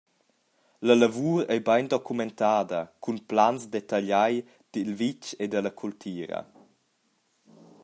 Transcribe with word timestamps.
La 0.87 0.95
lavur 1.01 1.39
ei 1.53 1.61
bein 1.67 1.87
documentada 1.93 2.81
cun 3.03 3.17
plans 3.29 3.61
detagliai 3.73 4.35
dil 4.73 4.91
vitg 4.99 5.25
e 5.43 5.45
dalla 5.51 5.71
cultira. 5.81 6.39